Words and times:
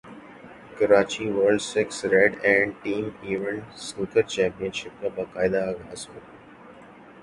Karachi 0.77 1.25
world 1.31 1.61
six 1.63 1.97
red and 2.13 2.71
team 2.83 3.05
event 3.21 3.63
snooker 3.79 4.21
champion 4.33 4.71
شپ 4.79 5.01
کا 5.01 5.07
باقاعدہ 5.15 5.59
اغاز 5.69 6.01
ہوگیا 6.07 6.39